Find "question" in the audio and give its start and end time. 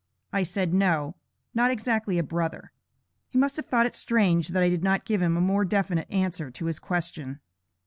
6.79-7.39